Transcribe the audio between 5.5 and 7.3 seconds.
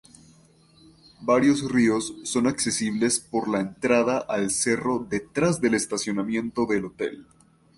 del estacionamiento del hotel.